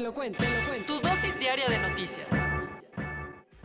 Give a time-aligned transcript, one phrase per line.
[0.00, 0.94] Te lo cuento, te lo cuento.
[0.94, 2.26] Tu dosis diaria de noticias.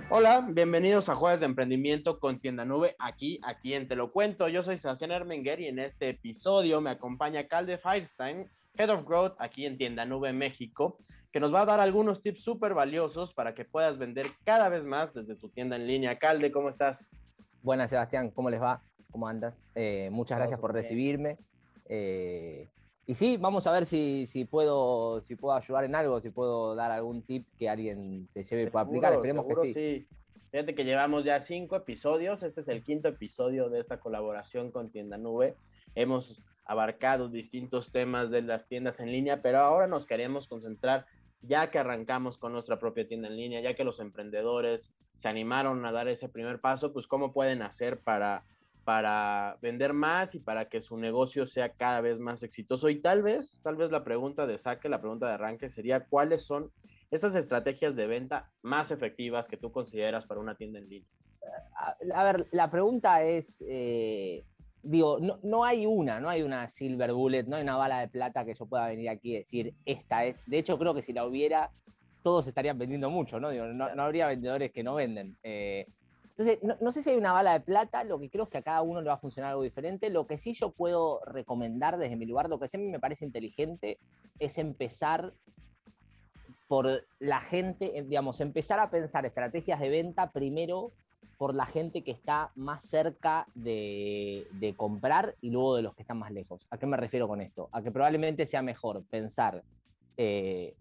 [0.10, 4.50] Hola, bienvenidos a Jueves de Emprendimiento con Tienda Nube, aquí, aquí en Te lo cuento.
[4.50, 9.36] Yo soy Sebastián Ermenguer y en este episodio me acompaña Calde Firestein, Head of Growth
[9.40, 10.98] aquí en Tienda Nube México,
[11.32, 14.84] que nos va a dar algunos tips súper valiosos para que puedas vender cada vez
[14.84, 16.20] más desde tu tienda en línea.
[16.20, 17.06] Calde, ¿cómo estás?
[17.64, 18.82] Buenas, Sebastián, ¿cómo les va?
[19.10, 19.70] ¿Cómo andas?
[19.74, 20.84] Eh, muchas gracias por bien.
[20.84, 21.38] recibirme.
[21.88, 22.68] Eh,
[23.08, 26.74] y sí, vamos a ver si, si, puedo, si puedo ayudar en algo, si puedo
[26.76, 29.14] dar algún tip que alguien se lleve y pueda aplicar.
[29.14, 30.08] Esperemos que seguro sí.
[30.52, 32.42] Fíjate que llevamos ya cinco episodios.
[32.42, 35.56] Este es el quinto episodio de esta colaboración con Tienda Nube.
[35.94, 41.06] Hemos abarcado distintos temas de las tiendas en línea, pero ahora nos queremos concentrar,
[41.42, 45.86] ya que arrancamos con nuestra propia tienda en línea, ya que los emprendedores se animaron
[45.86, 48.46] a dar ese primer paso, pues cómo pueden hacer para,
[48.86, 52.88] para vender más y para que su negocio sea cada vez más exitoso.
[52.88, 56.46] Y tal vez, tal vez la pregunta de saque, la pregunta de arranque sería, ¿cuáles
[56.46, 56.72] son
[57.10, 61.10] esas estrategias de venta más efectivas que tú consideras para una tienda en línea?
[62.14, 64.46] A, ver, la pregunta es, eh,
[64.84, 68.08] digo, no, no, hay una, no hay una silver bullet, no hay una bala de
[68.08, 70.46] plata que yo pueda venir aquí y decir, esta es.
[70.46, 71.72] De hecho, creo que si la hubiera,
[72.22, 73.50] todos estarían vendiendo mucho, ¿no?
[73.50, 75.38] Digo, no, no, habría vendedores que no venden.
[75.42, 75.88] Eh,
[76.38, 78.62] entonces, no, sé si hay una bala de plata, lo que creo es que a
[78.62, 80.10] cada uno le va a funcionar algo diferente.
[80.10, 84.00] Lo que sí yo puedo recomendar desde mi lugar, lo que sí me parece inteligente,
[84.38, 85.34] es empezar
[86.68, 90.92] por la gente, digamos, empezar a pensar estrategias de venta primero
[91.38, 96.02] por la gente que está más cerca de, de, comprar y luego de los que
[96.02, 96.68] están más lejos.
[96.70, 97.70] ¿A qué me refiero con esto?
[97.72, 99.64] A que probablemente sea mejor pensar
[100.18, 100.74] eh,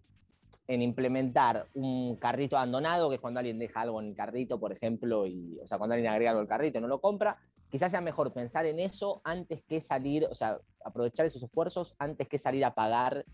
[0.67, 4.71] en implementar un carrito abandonado, que es cuando alguien deja algo en el carrito, por
[4.71, 7.37] ejemplo, y, o sea, cuando alguien agrega algo al carrito y no lo compra,
[7.69, 12.27] quizás sea mejor pensar en eso antes que salir, o sea, aprovechar esos esfuerzos antes
[12.27, 13.25] que salir a pagar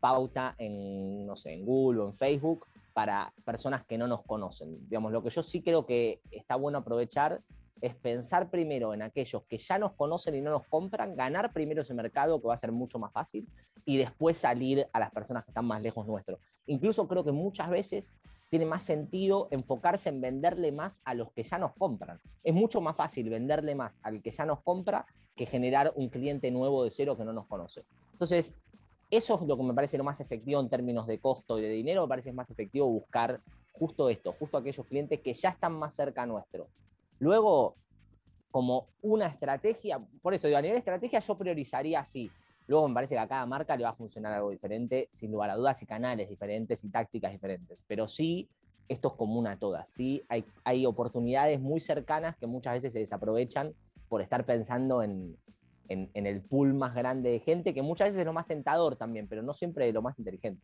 [0.00, 4.88] pauta en, no sé, en Google o en Facebook para personas que no nos conocen.
[4.88, 7.42] Digamos, lo que yo sí creo que está bueno aprovechar
[7.80, 11.82] es pensar primero en aquellos que ya nos conocen y no nos compran, ganar primero
[11.82, 13.46] ese mercado que va a ser mucho más fácil
[13.84, 16.40] y después salir a las personas que están más lejos nuestro.
[16.68, 18.14] Incluso creo que muchas veces
[18.50, 22.20] tiene más sentido enfocarse en venderle más a los que ya nos compran.
[22.44, 25.04] Es mucho más fácil venderle más al que ya nos compra
[25.36, 27.84] que generar un cliente nuevo de cero que no nos conoce.
[28.12, 28.54] Entonces,
[29.10, 31.70] eso es lo que me parece lo más efectivo en términos de costo y de
[31.70, 32.02] dinero.
[32.02, 33.40] Me parece más efectivo buscar
[33.72, 36.68] justo esto, justo aquellos clientes que ya están más cerca nuestro.
[37.18, 37.76] Luego,
[38.50, 42.30] como una estrategia, por eso digo, a nivel de estrategia yo priorizaría así.
[42.68, 45.50] Luego me parece que a cada marca le va a funcionar algo diferente, sin lugar
[45.50, 47.82] a dudas, y canales diferentes y tácticas diferentes.
[47.88, 48.48] Pero sí,
[48.88, 49.90] esto es común a todas.
[49.90, 53.74] Sí, hay, hay oportunidades muy cercanas que muchas veces se desaprovechan
[54.08, 55.36] por estar pensando en,
[55.88, 59.42] el pool más grande de gente, que muchas veces es lo más tentador también, pero
[59.42, 60.62] no siempre es lo más inteligente.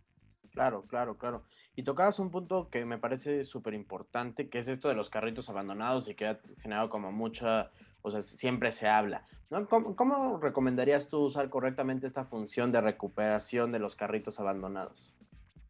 [0.52, 1.44] Claro, claro, claro.
[1.74, 5.48] Y tocabas un punto que me parece súper importante, que es esto de los carritos
[5.48, 7.70] abandonados y que ha generado como mucha,
[8.04, 9.24] o sea, siempre se habla.
[9.50, 9.66] ¿no?
[9.66, 15.14] ¿Cómo, ¿Cómo, recomendarías tú usar correctamente esta función de recuperación de los carritos abandonados?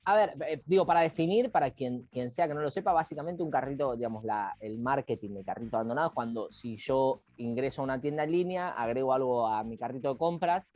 [0.05, 3.43] A ver, eh, digo, para definir, para quien, quien sea que no lo sepa, básicamente
[3.43, 7.85] un carrito, digamos, la, el marketing de carrito abandonado es cuando si yo ingreso a
[7.85, 10.71] una tienda en línea, agrego algo a mi carrito de compras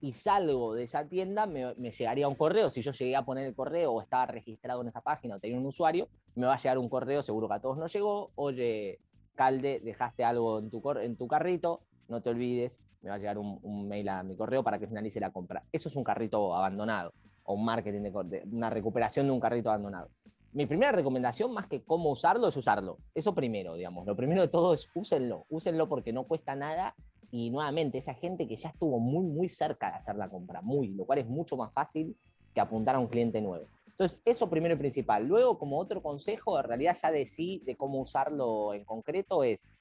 [0.00, 2.70] y salgo de esa tienda, me, me, llegaría un correo.
[2.70, 5.58] Si yo llegué a poner el correo o estaba registrado en esa página o tenía
[5.58, 8.30] un usuario, me va a llegar un correo, seguro que a todos no llegó.
[8.34, 8.98] Oye,
[9.38, 13.86] Calde, dejaste algo en tu, carrito, no te olvides, me va a llegar un, un,
[13.86, 15.62] mail a mi correo para que finalice la compra.
[15.70, 17.12] Eso es un carrito abandonado
[17.44, 20.10] o un marketing, de, de, una recuperación de un carrito abandonado.
[20.54, 22.98] Mi primera recomendación, más que cómo usarlo, es usarlo.
[23.14, 24.04] Eso primero, digamos.
[24.08, 25.46] Lo primero de todo es úsenlo.
[25.50, 26.96] Úsenlo porque no cuesta nada
[27.30, 30.88] y nuevamente esa gente que ya estuvo muy, muy cerca de hacer la compra, muy,
[30.88, 32.16] lo cual es mucho más fácil
[32.52, 33.66] que apuntar a un cliente nuevo.
[33.98, 35.26] Entonces, eso primero y principal.
[35.26, 39.74] Luego, como otro consejo, en realidad ya de sí, de cómo usarlo en concreto, es,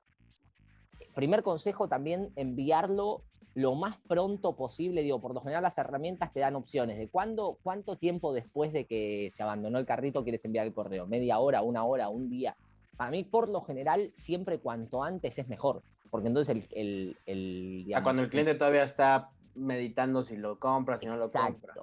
[1.14, 3.22] primer consejo también, enviarlo
[3.54, 5.04] lo más pronto posible.
[5.04, 8.86] Digo, por lo general las herramientas te dan opciones de cuándo, cuánto tiempo después de
[8.86, 11.06] que se abandonó el carrito quieres enviar el correo.
[11.06, 12.56] Media hora, una hora, un día.
[12.98, 16.68] Para mí, por lo general, siempre cuanto antes es mejor porque entonces el...
[16.72, 21.16] el, el digamos, ah, cuando el cliente todavía está meditando si lo compra, si no
[21.16, 21.74] lo compra.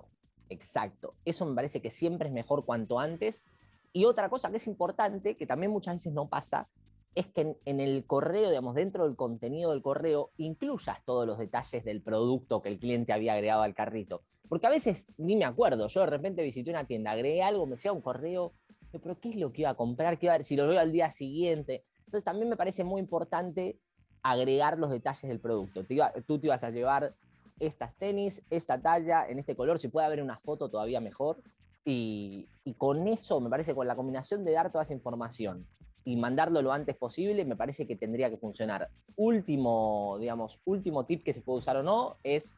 [0.49, 1.15] Exacto.
[1.25, 3.47] Eso me parece que siempre es mejor cuanto antes.
[3.93, 6.69] Y otra cosa que es importante, que también muchas veces no pasa,
[7.15, 11.85] es que en, el correo, digamos, dentro del contenido del correo, incluyas todos los detalles
[11.85, 14.23] del producto que el cliente había agregado al carrito.
[14.49, 17.77] Porque a veces ni me acuerdo, yo de repente visité una tienda, agregué algo, me
[17.77, 18.53] llega un correo,
[18.91, 20.19] pero ¿qué es lo que iba a comprar?
[20.19, 20.45] ¿Qué iba a ver?
[20.45, 21.85] Si lo veo al día siguiente.
[22.01, 23.79] Entonces también me parece muy importante
[24.23, 25.85] agregar los detalles del producto.
[26.27, 27.15] tú te ibas a llevar
[27.61, 31.43] estas tenis, esta talla, en este color, si puede haber una foto todavía mejor.
[31.85, 35.67] Y, y, con eso, me parece, con la combinación de dar toda esa información
[36.05, 38.89] y mandarlo lo antes posible, me parece que tendría que funcionar.
[39.17, 42.57] Último, digamos, último tip que se puede usar o no es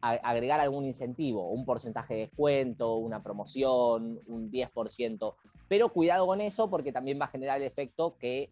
[0.00, 5.34] agregar algún incentivo, un porcentaje de descuento, una promoción, un 10%,
[5.68, 8.50] pero cuidado con eso porque también va a generar el efecto que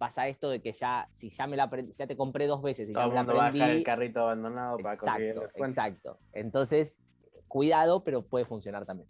[0.00, 2.94] pasa esto de que ya, si ya me la ya te compré dos veces y
[2.94, 7.02] ya me la aprendí, va a dejar el carrito abandonado para conseguir Exacto, entonces
[7.48, 9.06] cuidado, pero puede funcionar también.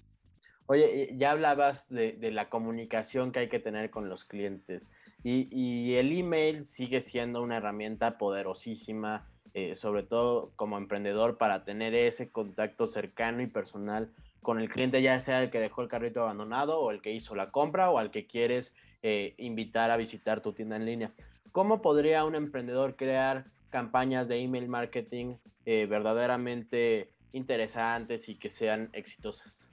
[0.67, 4.91] Oye, ya hablabas de, la comunicación que hay que tener con los clientes
[5.23, 11.95] y, el email sigue siendo una herramienta poderosísima, eh, sobre todo como emprendedor, para tener
[11.95, 14.11] ese contacto cercano y personal
[14.43, 17.37] con el cliente, ya sea el que dejó el carrito abandonado o el que hizo
[17.37, 21.13] la compra o al que quieres eh, invitar a visitar tu tienda en línea.
[21.53, 28.91] ¿Cómo podría un emprendedor crear campañas de email marketing eh, verdaderamente interesantes y que sean
[28.93, 29.67] exitosas?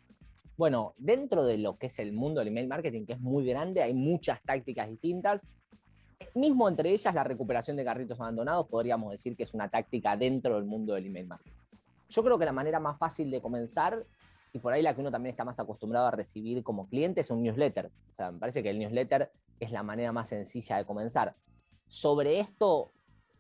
[0.58, 3.84] Bueno, dentro de lo que es el mundo del email marketing, que es muy grande,
[3.84, 5.48] hay muchas tácticas distintas.
[6.34, 10.56] Mismo entre ellas, la recuperación de carritos abandonados, podríamos decir que es una táctica dentro
[10.56, 11.52] del mundo del email marketing.
[12.10, 14.04] Yo creo que la manera más fácil de comenzar,
[14.58, 17.30] y por ahí la que uno también está más acostumbrado a recibir como cliente, es
[17.30, 17.86] un newsletter.
[17.88, 21.36] O sea, me parece que el newsletter es la manera más sencilla de comenzar.
[21.88, 22.92] Sobre esto,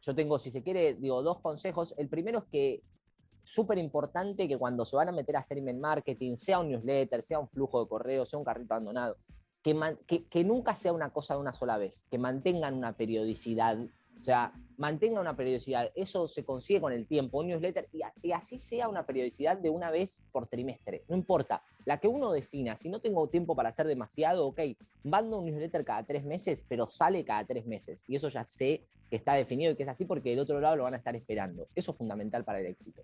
[0.02, 1.94] yo tengo, si se quiere, digo, dos consejos.
[1.98, 2.84] El primero es que
[3.44, 7.24] súper importante que cuando se van a meter a hacer email marketing, sea un newsletter,
[7.24, 9.18] sea un flujo de correo, sea un carrito abandonado,
[9.62, 13.78] que, que, nunca sea una cosa de una sola vez, que mantengan una periodicidad.
[14.20, 15.92] O sea, mantengan una periodicidad.
[15.96, 17.90] Eso se consigue con el tiempo, un newsletter,
[18.22, 21.04] y así sea una periodicidad de una vez por trimestre.
[21.08, 21.64] No importa.
[21.86, 24.60] La que uno defina, si no tengo tiempo para hacer demasiado, ok,
[25.04, 28.04] mando un newsletter cada tres meses, pero sale cada tres meses.
[28.08, 30.76] Y eso ya sé que está definido y que es así porque del otro lado
[30.76, 31.68] lo van a estar esperando.
[31.76, 33.04] Eso es fundamental para el éxito.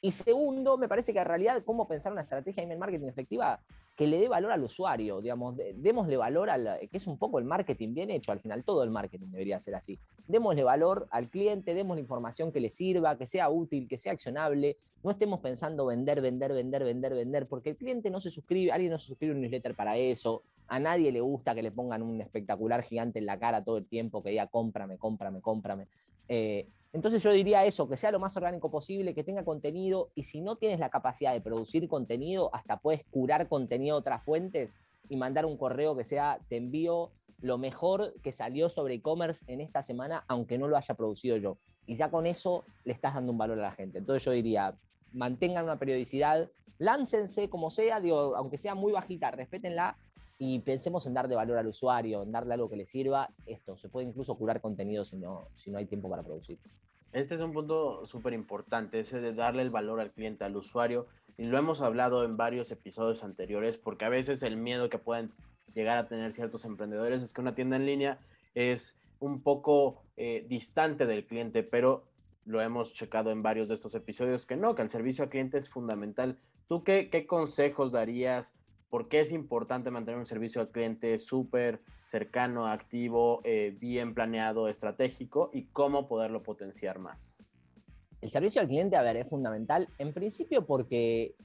[0.00, 3.60] Y segundo, me parece que en realidad cómo pensar una estrategia de email marketing efectiva
[3.98, 7.44] que le dé valor al usuario, digamos, démosle valor al, que es un poco el
[7.44, 9.98] marketing bien hecho, al final todo el marketing debería ser así.
[10.28, 14.76] Démosle valor al cliente, démosle información que le sirva, que sea útil, que sea accionable,
[15.02, 18.92] no estemos pensando vender, vender, vender, vender, vender, porque el cliente no se suscribe, alguien
[18.92, 22.02] no se suscribe a un newsletter para eso, a nadie le gusta que le pongan
[22.02, 25.88] un espectacular gigante en la cara todo el tiempo, que diga cómprame, cómprame, cómprame.
[26.28, 30.24] Eh, entonces yo diría eso, que sea lo más orgánico posible, que tenga contenido y
[30.24, 34.74] si no tienes la capacidad de producir contenido, hasta puedes curar contenido de otras fuentes
[35.08, 39.60] y mandar un correo que sea, te envío lo mejor que salió sobre e-commerce en
[39.60, 41.58] esta semana, aunque no lo haya producido yo.
[41.86, 43.98] Y ya con eso le estás dando un valor a la gente.
[43.98, 44.76] Entonces yo diría,
[45.12, 48.00] mantengan una periodicidad, láncense como sea,
[48.36, 49.98] aunque sea muy bajita, respétenla
[50.38, 53.30] y pensemos en dar de valor al usuario, en darle algo que le sirva.
[53.44, 56.58] Esto, se puede incluso curar contenido si no, si no hay tiempo para producir.
[57.12, 61.06] Este es un punto súper importante, ese de darle el valor al cliente, al usuario.
[61.36, 65.32] Y lo hemos hablado en varios episodios anteriores, porque a veces el miedo que pueden
[65.74, 68.18] llegar a tener ciertos emprendedores es que una tienda en línea
[68.54, 72.04] es un poco eh, distante del cliente, pero
[72.44, 75.58] lo hemos checado en varios de estos episodios que no, que el servicio al cliente
[75.58, 76.38] es fundamental.
[76.68, 78.54] ¿Tú qué, qué consejos darías
[78.90, 84.68] por qué es importante mantener un servicio al cliente súper cercano, activo, eh, bien planeado,
[84.68, 87.34] estratégico y cómo poderlo potenciar más.
[88.20, 91.36] El servicio al cliente, a ver, es fundamental, en principio porque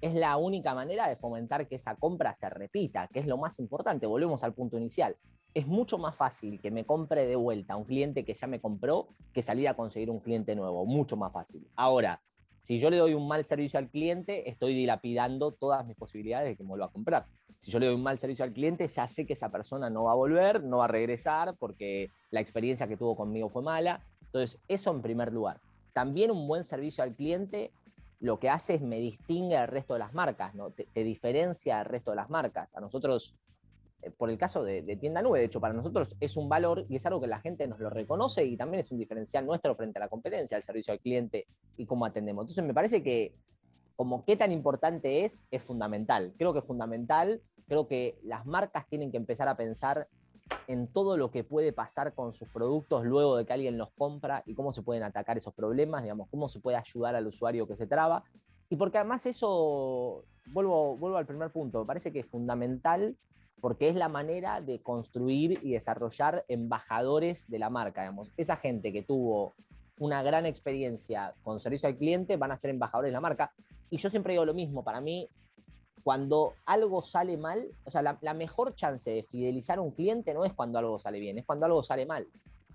[0.00, 3.58] es la única manera de fomentar que esa compra se repita, que es lo más
[3.58, 4.06] importante.
[4.06, 5.16] Volvemos al punto inicial.
[5.54, 9.08] Es mucho más fácil que me compre de vuelta un cliente que ya me compró
[9.32, 11.66] que salir a conseguir un cliente nuevo, mucho más fácil.
[11.74, 12.20] Ahora,
[12.68, 16.54] si yo le doy un mal servicio al cliente, estoy dilapidando todas mis posibilidades de
[16.54, 17.24] que me vuelva a comprar.
[17.56, 20.04] Si yo le doy un mal servicio al cliente, ya sé que esa persona no
[20.04, 24.02] va a volver, no va a regresar porque la experiencia que tuvo conmigo fue mala.
[24.20, 25.62] Entonces, eso en primer lugar.
[25.94, 27.70] También un buen servicio al cliente
[28.20, 30.52] lo que hace es me distingue al resto de las marcas,
[30.92, 32.76] te, diferencia del resto de las marcas.
[32.76, 33.34] A nosotros
[34.16, 37.06] por el caso de, tienda nube, de hecho, para nosotros es un valor y es
[37.06, 40.02] algo que la gente nos lo reconoce y también es un diferencial nuestro frente a
[40.02, 42.44] la competencia, el servicio al cliente y cómo atendemos.
[42.44, 43.34] Entonces, me parece que
[43.96, 46.32] como qué tan importante es, es fundamental.
[46.38, 50.06] Creo que es fundamental, creo que las marcas tienen que empezar a pensar
[50.68, 54.42] en todo lo que puede pasar con sus productos luego de que alguien los compra
[54.46, 57.76] y cómo se pueden atacar esos problemas, digamos, cómo se puede ayudar al usuario que
[57.76, 58.22] se traba.
[58.70, 63.16] Y porque además eso, vuelvo, vuelvo al primer punto, me parece que es fundamental
[63.60, 68.30] porque es la manera de construir y desarrollar embajadores de la marca, digamos.
[68.36, 69.54] Esa gente que tuvo
[69.98, 73.52] una gran experiencia con servicio al cliente van a ser embajadores de la marca.
[73.90, 75.28] Y yo siempre digo lo mismo, para mí
[76.02, 80.44] cuando algo sale mal, o sea, la, mejor chance de fidelizar a un cliente no
[80.44, 82.26] es cuando algo sale bien, es cuando algo sale mal.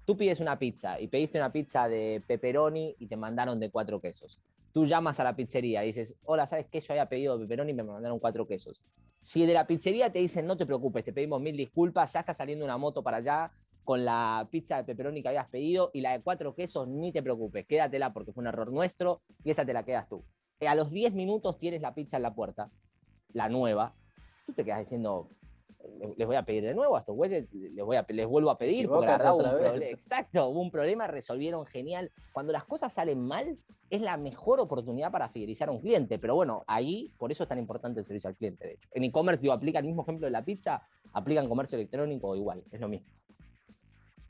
[0.06, 4.00] Tú pides una pizza y pediste una pizza de pepperoni y te mandaron de cuatro
[4.00, 4.40] quesos.
[4.74, 6.82] Tú llamas a la pizzería y dices, hola, ¿sabes qué?
[6.82, 8.84] Yo había pedido pepperoni y me mandaron cuatro quesos.
[9.22, 12.34] Si de la pizzería te dicen, no te preocupes, te pedimos mil disculpas, ya está
[12.34, 13.52] saliendo una moto para allá
[13.84, 17.22] con la pizza de pepperoni que habías pedido y la de cuatro quesos, ni te
[17.22, 20.26] preocupes, quédatela porque fue un error nuestro y esa te la quedas tú.
[20.66, 22.70] A los 10 minutos tienes la pizza en la puerta
[23.34, 23.94] la nueva,
[24.46, 25.28] tú te quedas diciendo,
[26.18, 28.58] les voy a pedir de nuevo a estos güeyes, les, voy a, les vuelvo a
[28.58, 29.86] pedir, porque la un problema.
[29.86, 32.12] Exacto, hubo un problema, resolvieron genial.
[32.32, 33.58] Cuando las cosas salen mal,
[33.90, 36.18] es la mejor oportunidad para fidelizar a un cliente.
[36.20, 38.90] Pero bueno, ahí, por eso es tan importante el servicio al cliente, de hecho.
[38.92, 40.82] En e-commerce, digo, aplica el mismo ejemplo de la pizza,
[41.14, 43.08] aplica en comercio electrónico igual, es lo mismo.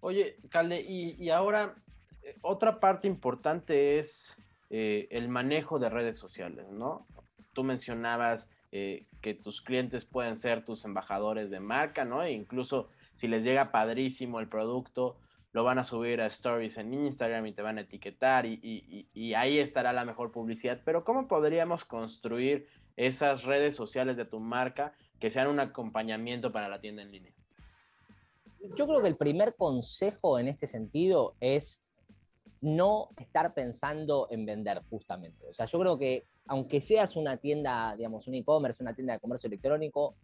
[0.01, 1.75] Oye, Calde, y, ahora,
[2.23, 4.35] eh, otra parte importante es
[4.69, 7.07] eh, el manejo de redes sociales, ¿no?
[7.53, 12.23] Tú mencionabas eh, que tus clientes pueden ser tus embajadores de marca, ¿no?
[12.23, 15.15] E incluso si les llega padrísimo el producto,
[15.51, 19.59] lo van a subir a stories en Instagram y te van a etiquetar y, ahí
[19.59, 20.81] estará la mejor publicidad.
[20.83, 26.67] Pero ¿cómo podríamos construir esas redes sociales de tu marca que sean un acompañamiento para
[26.67, 27.31] la tienda en línea?
[28.75, 31.82] Yo creo que el primer consejo en este sentido es
[32.63, 35.45] no estar pensando en vender justamente.
[35.47, 39.19] O sea, yo creo que aunque seas una tienda, digamos, un e-commerce, una tienda de
[39.19, 40.15] comercio electrónico,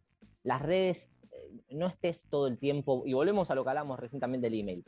[0.44, 4.50] las redes eh, no estés todo el tiempo, y volvemos a lo que hablamos recientemente
[4.50, 4.86] del email,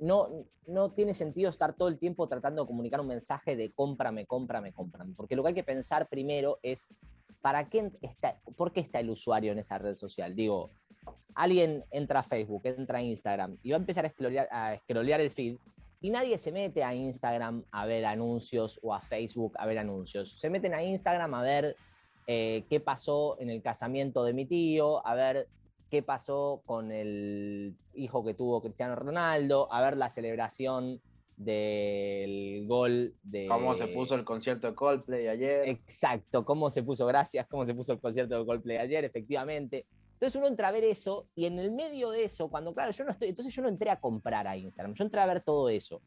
[0.00, 4.26] no, no tiene sentido estar todo el tiempo tratando de comunicar un mensaje de cómprame,
[4.26, 6.92] cómprame, cómprame, porque lo que hay que pensar primero es,
[7.40, 10.34] ¿para qué está, ¿por qué está el usuario en esa red social?
[10.34, 10.70] Digo,
[11.36, 15.56] alguien entra a Facebook, entra a Instagram y va a empezar a scrollear el feed
[16.02, 20.38] y nadie se mete a Instagram a ver anuncios o a Facebook a ver anuncios.
[20.38, 21.76] Se meten a Instagram a ver
[22.26, 25.48] eh, qué pasó en el casamiento de mi tío, a ver
[25.90, 31.00] qué pasó con el hijo que tuvo Cristiano Ronaldo, a ver la celebración
[31.36, 33.46] del gol de...
[33.46, 35.68] Cómo se puso el concierto de Coldplay ayer.
[35.68, 39.86] Exacto, cómo se puso, gracias, cómo se puso el concierto de Coldplay ayer, efectivamente.
[40.22, 43.04] Entonces uno entra a ver eso y en el medio de eso, cuando claro, yo
[43.04, 45.68] no estoy, entonces yo no entré a comprar a Instagram, yo entré a ver todo
[45.68, 46.00] eso.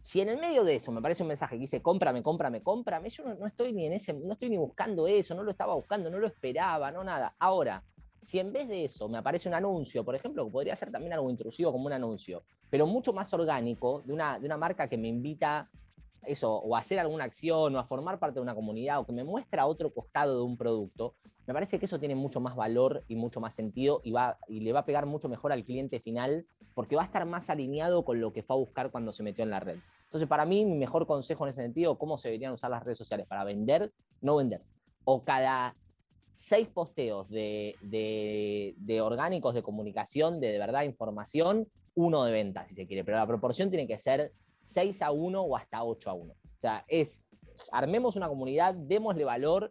[0.00, 3.10] Si en el medio de eso me aparece un mensaje que dice cómprame, cómprame, cómprame,
[3.10, 6.10] yo no, estoy ni en ese, no estoy ni buscando eso, no lo estaba buscando,
[6.10, 7.36] no lo esperaba, no nada.
[7.38, 7.84] Ahora,
[8.20, 11.12] si en vez de eso me aparece un anuncio, por ejemplo, que podría ser también
[11.12, 14.98] algo intrusivo como un anuncio, pero mucho más orgánico, de una, de una marca que
[14.98, 15.70] me invita
[16.24, 19.24] eso, o hacer alguna acción, o a formar parte de una comunidad, o que me
[19.24, 21.14] muestra otro costado de un producto,
[21.46, 24.60] me parece que eso tiene mucho más valor y mucho más sentido y, va, y
[24.60, 28.04] le va a pegar mucho mejor al cliente final porque va a estar más alineado
[28.04, 29.78] con lo que fue a buscar cuando se metió en la red.
[30.04, 32.98] Entonces, para mí, mi mejor consejo en ese sentido, cómo se deberían usar las redes
[32.98, 34.62] sociales para vender, no vender.
[35.04, 35.74] O cada
[36.34, 42.74] seis posteos de, de, orgánicos de comunicación, de de verdad información, uno de venta, si
[42.74, 43.04] se quiere.
[43.04, 44.32] Pero la proporción tiene que ser
[44.72, 46.32] 6 a 1 o hasta 8 a 1.
[46.32, 47.24] O sea, es
[47.72, 49.70] armemos una comunidad, démosle valor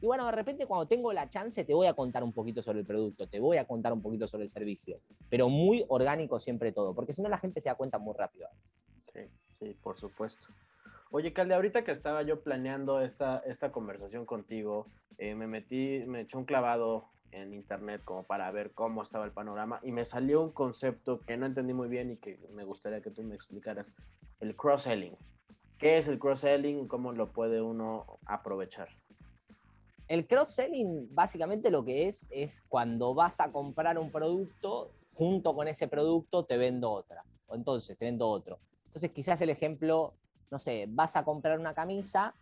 [0.00, 2.80] y bueno, de repente cuando tengo la chance te voy a contar un poquito sobre
[2.80, 6.70] el producto, te voy a contar un poquito sobre el servicio, pero muy orgánico siempre
[6.70, 8.48] todo, porque si no la gente se da cuenta muy rápido.
[9.12, 9.20] Sí,
[9.58, 10.48] sí, por supuesto.
[11.10, 14.86] Oye, Calde, ahorita que estaba yo planeando esta, esta conversación contigo,
[15.16, 19.32] eh, me metí, me eché un clavado en internet como para ver cómo estaba el
[19.32, 23.00] panorama y me salió un concepto que no entendí muy bien y que me gustaría
[23.00, 23.86] que tú me explicaras,
[24.40, 25.16] el cross-selling.
[25.78, 26.88] ¿Qué es el cross-selling?
[26.88, 28.88] ¿Cómo lo puede uno aprovechar?
[30.08, 35.68] El cross-selling básicamente lo que es es cuando vas a comprar un producto, junto con
[35.68, 38.58] ese producto te vendo otra, o entonces te vendo otro.
[38.86, 40.14] Entonces quizás el ejemplo,
[40.50, 42.34] no sé, vas a comprar una camisa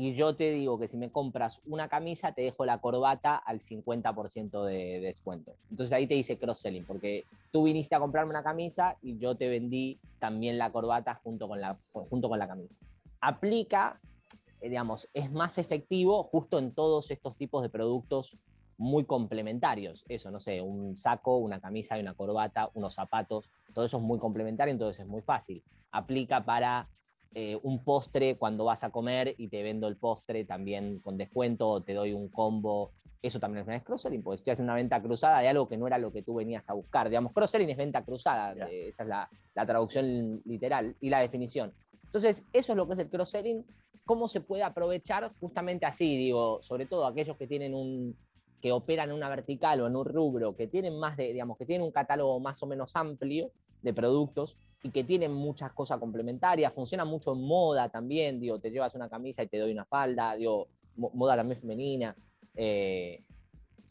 [0.00, 3.60] y yo te digo que si me compras una camisa te dejo la corbata al
[3.60, 5.56] 50% de descuento.
[5.70, 9.48] Entonces ahí te dice cross-selling, porque tú viniste a comprarme una camisa y yo te
[9.48, 12.76] vendí también la corbata junto con la, junto con la camisa.
[13.20, 14.00] Aplica
[14.60, 18.38] eh, digamos, es más efectivo justo en todos estos tipos de productos
[18.76, 20.04] muy complementarios.
[20.08, 24.02] Eso, no sé, un saco, una camisa y una corbata, unos zapatos, todo eso es
[24.02, 25.62] muy complementario, entonces es muy fácil.
[25.90, 26.88] Aplica para
[27.32, 31.68] eh, un postre cuando vas a comer y te vendo el postre también con descuento,
[31.68, 32.90] o te doy un combo
[33.22, 35.98] Eso también es cross-selling, porque estoy haciendo una venta cruzada de algo que no era
[35.98, 37.08] lo que tú venías a buscar.
[37.08, 41.72] Digamos, cross-selling es venta cruzada, eh, esa es la, la, traducción literal y la definición.
[42.04, 43.64] Entonces, eso es lo que es el cross-selling.
[44.04, 46.16] ¿Cómo se puede aprovechar justamente así?
[46.16, 48.16] Digo, sobre todo aquellos que tienen un,
[48.60, 51.66] que operan en una vertical o en un rubro, que tienen más de, digamos, que
[51.66, 56.72] tienen un catálogo más o menos amplio de productos y que tienen muchas cosas complementarias,
[56.72, 60.34] funciona mucho en moda también, digo, te llevas una camisa y te doy una falda,
[60.36, 62.16] digo, moda también femenina.
[62.54, 63.22] Eh,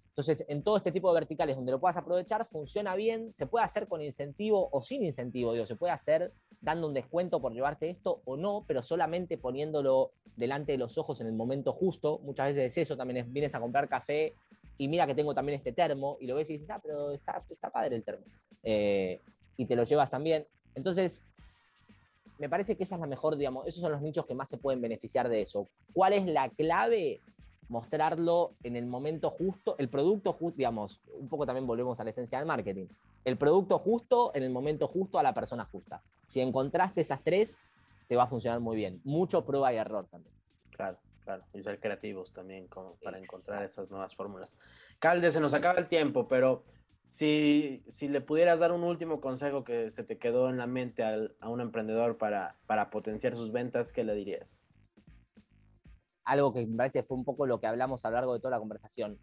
[0.10, 3.63] entonces, en todo este tipo de verticales donde lo puedas aprovechar, funciona bien, se puede
[3.63, 7.89] hacer con incentivo o sin incentivo, digo, se puede hacer dando un descuento por llevarte
[7.89, 12.19] esto o no, pero solamente poniéndolo delante de los ojos en el momento justo.
[12.24, 14.34] Muchas veces es eso, también es, vienes a comprar café
[14.77, 17.43] y mira que tengo también este termo, y lo ves y dices, ah, pero está,
[17.50, 18.25] está padre el termo.
[18.63, 19.22] Eh,
[19.55, 20.46] y te lo llevas también.
[20.75, 21.23] Entonces,
[22.39, 24.57] me parece que esa es la mejor, digamos, esos son los nichos que más se
[24.57, 25.67] pueden beneficiar de eso.
[25.93, 27.21] ¿Cuál es la clave?
[27.67, 32.09] Mostrarlo en el momento justo, el producto justo, digamos, un poco también volvemos a la
[32.09, 32.88] esencia del marketing.
[33.25, 36.01] El producto justo en el momento justo a la persona justa.
[36.25, 37.59] Si encontraste esas tres,
[38.07, 39.01] te va a funcionar muy bien.
[39.03, 40.33] Mucho prueba y error también.
[40.71, 41.43] Claro, claro.
[41.53, 44.55] Y ser creativos también como para encontrar esas nuevas fórmulas.
[44.97, 46.63] Calde, se nos acaba el tiempo, pero
[47.09, 51.03] si, si, le pudieras dar un último consejo que se te quedó en la mente
[51.03, 54.61] a un emprendedor para, para potenciar sus ventas, ¿qué le dirías?
[56.23, 58.51] Algo que me parece fue un poco lo que hablamos a lo largo de toda
[58.51, 59.19] la conversación.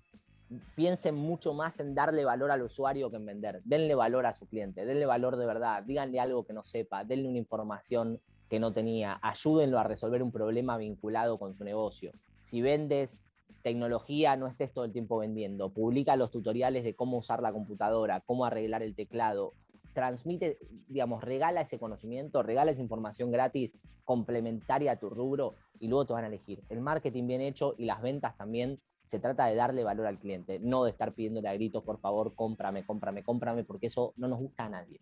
[0.75, 3.63] Piensen mucho más en darle valor al usuario que en vender.
[3.65, 7.29] Denle valor a su cliente, denle valor de verdad, díganle algo que no sepa, denle
[7.29, 12.13] una información que no tenía, ayúdenlo a resolver un problema vinculado con su negocio.
[12.43, 13.26] Si vendes
[13.67, 15.71] tecnología no estés todo el tiempo vendiendo.
[15.71, 19.55] Publica los tutoriales de cómo usar la computadora, cómo arreglar el teclado.
[19.93, 20.57] Transmite,
[20.87, 26.13] digamos, regala ese conocimiento, regala esa información gratis complementaria a tu rubro y luego te
[26.13, 26.63] van a elegir.
[26.69, 30.61] El marketing bien hecho y las ventas también se trata de darle valor al cliente,
[30.61, 34.39] no de estar pidiéndole a gritos, por favor, cómprame, cómprame, cómprame, porque eso no nos
[34.39, 35.01] gusta a nadie.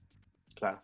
[0.55, 0.81] Claro.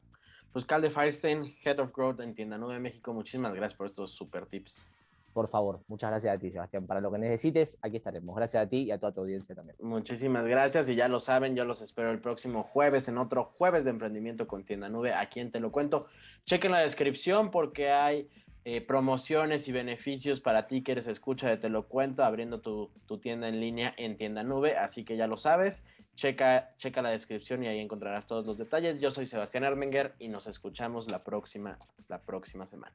[0.52, 4.44] Pues Calde Firestein, Head of Growth en Tienda Nueva México, muchísimas gracias por estos super
[4.44, 4.84] tips.
[5.32, 6.86] Por favor, muchas gracias a ti, Sebastián.
[6.86, 8.34] Para lo que necesites, aquí estaremos.
[8.34, 9.76] Gracias a ti y a toda tu audiencia también.
[9.80, 13.84] Muchísimas gracias y ya lo saben, yo los espero el próximo jueves en otro jueves
[13.84, 15.14] de emprendimiento con Tienda Nube.
[15.14, 16.06] Aquí en Te lo cuento.
[16.46, 18.28] Chequen la descripción porque hay
[18.64, 22.90] eh, promociones y beneficios para ti que eres escucha de Te lo cuento abriendo tu,
[23.06, 24.76] tu, tienda en línea en Tienda Nube.
[24.76, 25.84] Así que ya lo sabes.
[26.16, 29.00] Checa, checa la descripción y ahí encontrarás todos los detalles.
[29.00, 32.94] Yo soy Sebastián Ermenger y nos escuchamos la próxima, la próxima semana.